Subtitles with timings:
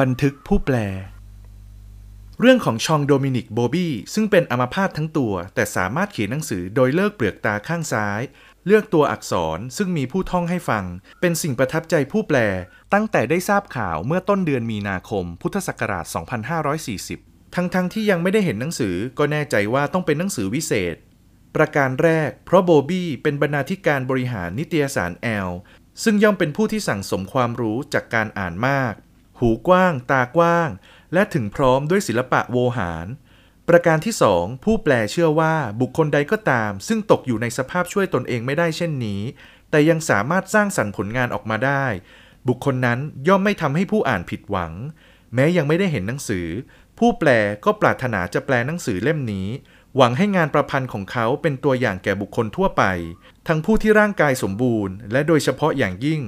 [0.00, 0.76] บันทึกผู้แปล
[2.40, 8.20] เรื่องของฌองโดมินิกโบบี้ซึ่งเป็นอัมพาตทั้งตัว แต่สามารถเขียนหนังสือโดยเลิกเปลือกตาข้างซ้าย
[8.66, 10.84] เลือกตัวอักษรซึ่งมีผู้ท่องให้ฟัง
[11.20, 12.38] เป็นสิ่งประทับใจผู้แปล
[12.92, 16.04] ตั้งแต่ได้ทราบข่าวเมื่อต้นเดือนมีนาคม พุทธศักราช
[17.00, 20.96] 2540 ทั้งๆที่ยังไม่ได้เห็นหนังสือก็แน่ใจว่าต้องเป็นหนังสือวิเศษ
[21.56, 25.50] ประการแรก เพราะโบบี้เป็นบรรณาธิการบริหารนิตยสารแอล
[26.02, 28.94] ซึ่งย่อมเป็นผู้ที่สั่งสมความรู้จากการอ่านมาก
[29.38, 30.68] หูกว้าง ตากว้าง
[31.12, 33.06] และถึงพร้อมด้วยศิลปะโวหาร
[33.68, 39.22] ประการที่สองผู้แปลเชื่อว่าบุคคลใดก็ตาม ซึ่งตกอยู่ในสภาพช่วยตนเองไม่ได้เช่นนี้
[39.70, 41.84] แต่ยังสามารถสร้างสรรค์ผลงานออกมาได้
[42.48, 44.72] บุคคลนั้นย่อมไม่ทำให้ผู้อ่านผิดหวัง
[45.34, 46.46] แม้ยังไม่ได้เห็นหนังสือ
[46.98, 47.30] ผู้แปล
[47.64, 49.48] ก็ปรารถนาจะแปลหนังสือเล่มนี้
[49.96, 52.82] หวังให้งานประพันธ์ของเขาเป็นตัวอย่างแก่บุคคลทั่วไป
[53.48, 56.20] ทั้งผู้ที่ร่างกายสมบูรณ์ และโดยเฉพาะอย่างยิ่ง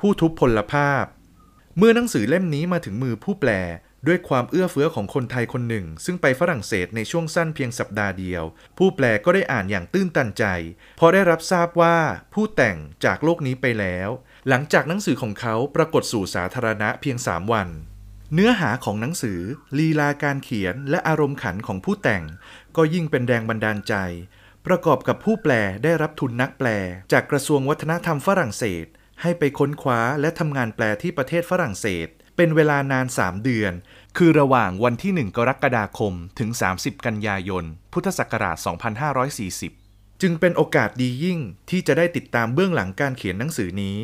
[0.00, 1.04] ผู้ทุพพลภาพ
[1.78, 3.50] เมื่อหนังสือเล่มนี้มาถึงมือผู้แปล
[4.06, 8.42] ด้วยความเอื้อเฟื้อของคนไทยคนหนึ่ง ซึ่งไปฝรั่งเศสในช่วงสั้นเพียงสัปดาห์เดียว
[8.78, 10.44] ผู้แปลก็ได้อ่านอย่างตื้นตันใจ
[10.98, 11.96] พราะได้รับทราบว่า
[12.34, 14.08] ผู้แต่งจากโลกนี้ไปแล้ว
[14.48, 17.68] หลังจากหนังสือของเขาปรากฏสู่สาธารณะเพียง 3 วัน
[18.34, 19.40] เนื้อหาของหนังสือ
[19.78, 22.22] ลีลาการเขียนและอารมณ์ขันของผู้แต่ง
[22.76, 23.94] ก็ยิ่งเป็นแรงบันดาลใจ
[24.66, 25.52] ประกอบกับผู้แปล
[25.84, 26.68] ได้รับทุนนักแปล
[27.12, 28.86] จากกระทรวงวัฒนธรรมฝรั่งเศส
[29.22, 33.72] ให้ไปค้นคว้าและทำงานแปลที่ประเทศฝรั่งเศส เป็นเวลานาน 3 เดือน
[34.16, 38.56] คือระหว่างวันที่ 1 กรกฎาคมถึง 30 กันยายน พุทธศักราช
[39.38, 43.98] 2540 จึงเป็นโอกาสดียิ่งที่จะได้ติดตามเบื้องหลังการเขียนหนังสือนี้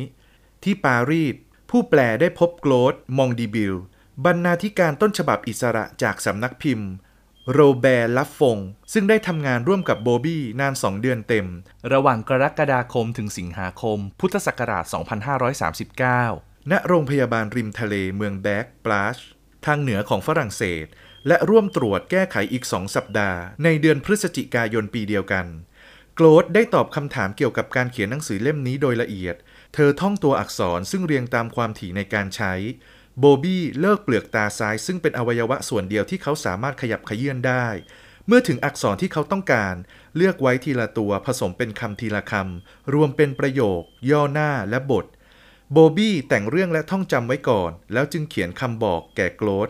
[0.63, 1.35] ที่ปารีส
[1.69, 3.75] ผู้แปลได้พบโกลดมองดีบิล
[4.25, 6.89] บรรณาธิการต้นฉบับอิสระจากสำนักพิมพ์
[7.51, 8.59] โรแบร์ลัฟฟง
[8.93, 11.47] ซึ่งได้ทำงานร่วมกับโบบี้นาน 2 เดือนเต็ม
[11.93, 14.85] ระหว่างกรกฎาคมถึงสิงหาคม พุทธศักราช
[16.17, 19.17] 2539 ณ โรงพยาบาลริมทะเลเมืองแบร์กปลาช
[19.65, 20.85] ทางเหนือของฝรั่งเศส
[21.27, 25.45] และร่วมตรวจแก้ไขอีก 2 สัปดาห์ ในเดือนพฤศจิกายนปีเดียวกัน
[26.15, 29.35] โกลดได้ตอบคำถามเกี่ยวกับการเขียนหนังสือเล่มนี้โดยละเอียด
[29.73, 32.53] เธอท่องตัวอักษรซึ่งเรียงตามความถี่ในการใช้
[33.23, 37.65] โบบี้เลิกเปลือกตาซ้ายซึ่งเป็นอวัยวะส่วนเดียวที่เขาสามารถขยับขยื่นได้
[38.27, 39.75] เมื่อถึงอักษรที่เขาต้องการ
[40.15, 45.05] เลือกไว้ทีละตัวผสมเป็นคำทีละคำรวมเป็นประโยค ย่อหน้าและบท
[45.73, 49.69] โบบี้แต่งเรื่องและท่องจำไว้ก่อน แล้วจึงเขียนคำบอกแก่โกลด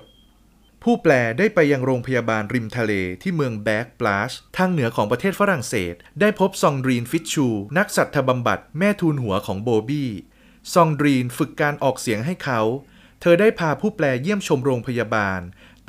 [0.84, 7.48] ผู้แปลได้ไปยังโรงพยาบาลริมทะเลที่เมืองแบ็กปลาชทางเหนือของประเทศฝรั่งเศส ได้พบซองดรีนฟิชชู
[7.78, 10.10] นักสัตว์บำบัดแม่ทูลหัวของโบบี้
[10.74, 12.62] ซองดรีนฝึกการออกเสียงให้เขา
[13.22, 15.42] เธอได้พาผู้แปลเยี่ยมชมโรงพยาบาล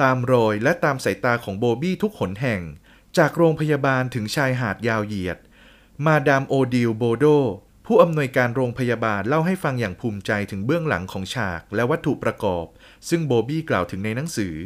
[0.03, 2.62] ตามรอยและตามสายตาของโบบี้ทุกหนแห่ง
[3.19, 5.38] จากโรงพยาบาลถึงชายหาดยาวเหยียด
[6.04, 7.25] มาดามโอดิลโบโด
[7.87, 12.66] ผู้อำนวยการโรงพยาบาลเล่าให้ฟังอย่างภูมิใจถึงเบื้องหลังของฉากและวัตถุประกอบ
[13.09, 14.56] ซึ่งโบบี้กล่าวถึงในหนังสือ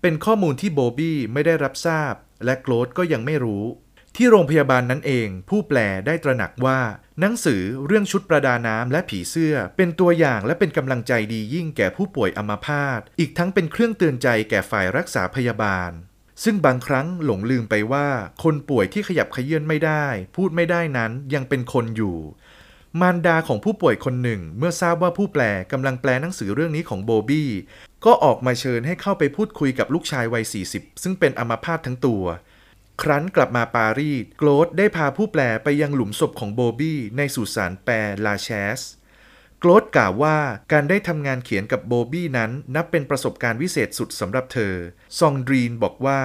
[0.00, 3.64] เป็นข้อมูลที่โบบี้ไม่ได้รับทราบ และโกลดก็ยังไม่รู้
[4.18, 6.80] ที่โรงพยาบาลนั้นเอง ผู้แปลได้ตระหนักว่า
[7.20, 15.90] หนังสือเรื่องชุดประดาน้ำและผีเสื้อ เป็นตัวอย่างและเป็นกำลังใจดียิ่งแก่ผู้ป่วยอัมพาตอีกทั้งเป็นเครื่องเตือนใจแก่ฝ่ายรักษาพยาบาล
[16.44, 18.08] ซึ่งบางครั้งหลงลืมไปว่า
[18.42, 20.06] คนป่วยที่ขยับเขยื้อนไม่ได้
[20.36, 22.16] พูดไม่ได้นั้นยังเป็นคนอยู่
[23.00, 27.50] มารดาของผู้ป่วยคนหนึ่ง เมื่อทราบว่าผู้แปลกำลังแปลหนังสือเรื่องนี้ของโบบี้
[28.04, 32.24] ก็ออกมาเชิญให้เข้าไปพูดคุยกับลูกชายวัย40ซึ่งเป็นอัมพาตทั้งตัว
[33.02, 37.92] ครั้นกลับมาปารีสโกลดได้พาผู้แปลไปยังหลุมศพของโบบี้ในสุสานแปร
[38.24, 38.48] ลาแช
[38.78, 38.80] ส
[39.60, 40.38] โกลดกล่าวว่า
[40.72, 44.74] การได้ทำงานเขียนกับโบบี้นั้นนับเป็นประสบการณ์วิเศษสุดสำหรับเธอ
[45.18, 46.22] ซองดรีนบอกว่า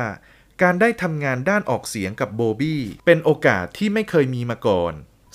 [0.62, 4.94] การได้ทำงานด้านออกเสียงกับโบบี้เป็นโอกาสที่ไม่เคยมีมาก่อน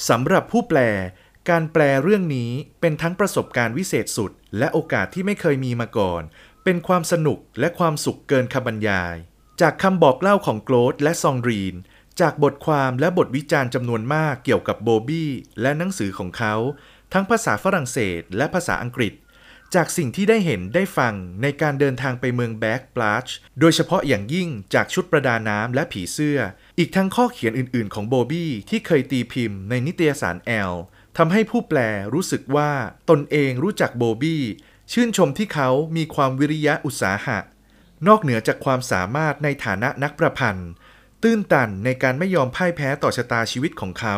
[0.09, 0.81] สำหรับผู้แปล
[1.51, 6.23] การแปลเรื่องนี้เป็นทั้งประสบการณ์วิเศษสุด และโอกาสที่ไม่เคยมีมาก่อน
[6.65, 9.17] เป็นความสนุกและความสุขเกินคำบรรยาย
[9.61, 11.75] จากคำบอกเล่าของโกลดและซองดรีน
[12.21, 15.31] จากบทความและบทวิจารณ์จำนวนมากเกี่ยวกับโบบี้
[15.61, 16.55] และหนังสือของเขา
[17.13, 19.13] ทั้งภาษาฝรั่งเศสและภาษาอังกฤษ
[19.75, 23.27] จากสิ่งที่ได้เห็นได้ฟังในการเดินทางไปเมืองแบ็กปลาช
[23.61, 26.39] โดยเฉพาะอย่างยิ่งจากชุดประดาน้ำและผีเสื้อ
[26.79, 30.73] อีกทั้งข้อเขียนอื่น ๆ ของโบบี้ที่เคยตีพิมพ์ในนิตยสารแอล
[31.17, 31.79] ทำให้ผู้แปล
[32.15, 32.71] รู้สึกว่า
[33.11, 34.43] ตนเองรู้จักโบบี้
[34.93, 37.39] ชื่นชมที่เขามีความวิริยะอุตสาหะ
[38.07, 40.71] นอกเหนือจากความสามารถในฐานะนักประพันธ์
[41.23, 44.17] ตื้นตันในการไม่ยอมพ่ายแพ้ต่อชะตาชีวิตของเขา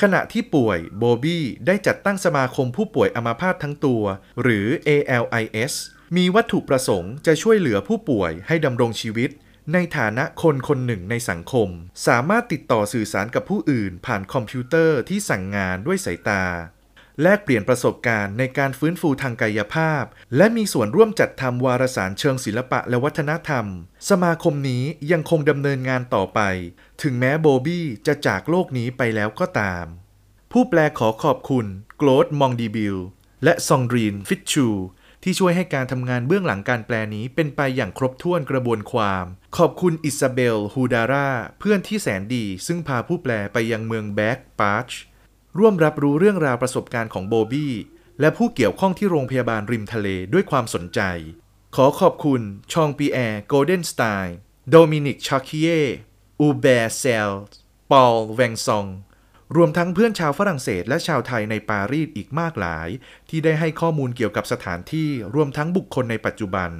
[0.00, 4.02] ขณะที่ป่วยโบบี้ได้จัดตั้งสมาคมผู้ป่วยอัมพาตทั้งตัว
[4.42, 5.72] หรือ ALIS
[6.16, 9.30] มีวัตถุประสงค์จะช่วยเหลือผู้ป่วยให้ดำรงชีวิต
[9.72, 11.68] ในฐานะคนคนหนึ่งในสังคม
[12.06, 16.44] สามารถติดต่อสื่อสารกับผู้อื่นผ่านคอมพิวเตอร์ที่สั่งงานด้วยสายตา
[17.22, 20.04] แลกเปลี่ยนประสบการณ์ในการฟื้นฟูทางกายภาพ
[20.36, 23.64] และมีส่วนร่วมจัดทำวารสารเชิงศิลปะและวัฒนธรรม
[24.10, 26.40] สมาคมนี้ยังคงดำเนินงานต่อไป
[27.02, 29.84] ถึงแม้โบบี้จะจากโลกนี้ไปแล้วก็ตาม
[30.52, 31.66] ผู้แปลขอขอบคุณ
[31.98, 32.96] โกลดมองดีบิล
[33.44, 34.66] และซองดรีนฟิชชู
[35.22, 39.24] ที่ช่วยให้การทำงานเบื้องหลังการแปลนี้เป็นไปอย่างครบถ้วนกระบวนความ
[39.56, 44.90] ขอบคุณอิซาเบล ฮูดาร่า เพื่อนที่แสนดี ซึ่งพาผู้แปลไปยังเมืองแบ็กปาร์ช
[45.58, 47.74] ร่วมรับรู้เรื่องราวประสบการณ์ของโบบี้
[48.20, 51.00] และผู้เกี่ยวข้องที่โรงพยาบาลริมทะเลด้วยความสนใจ
[51.76, 52.40] ขอขอบคุณ
[52.72, 54.36] ชองปีแอร์โกลเด้นสไตน์
[54.70, 55.68] โดมินิกชาคิเย
[56.40, 57.30] อูเบร์เซล
[57.90, 58.86] ปอลแวงซอง
[59.56, 62.88] รวมทั้งเพื่อนชาวฝรั่งเศสและชาวไทยในปารีสอีกมากหลาย
[63.28, 66.70] ที่ได้ให้ข้อมูลเกี่ยวกับสถานที่รวมทั้งบุคคลในปัจจุบัน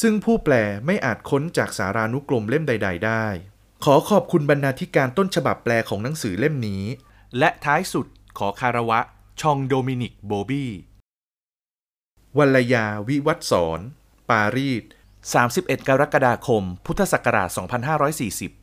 [0.00, 0.54] ซึ่งผู้แปล
[0.86, 3.26] ไม่อาจค้นจากสารานุกรมเล่มใด ๆ ได้
[3.84, 6.82] ขอขอบคุณบรรณาธิการต้นฉบับแปลของหนังสือเล่มนี้
[7.38, 8.06] และท้ายสุด
[8.38, 9.00] ขอคารวะ
[9.40, 10.70] ชองโดมินิกโบบี้
[12.38, 13.80] วัลยาวิวัฒสอน
[14.30, 14.82] ปารีส
[15.58, 17.48] 31 กรกฎาคม พุทธศักราช
[18.28, 18.61] 2540